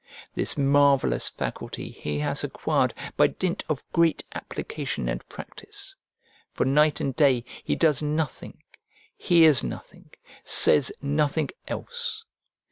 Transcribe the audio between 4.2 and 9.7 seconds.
application and practice, for night and day he does nothing, hears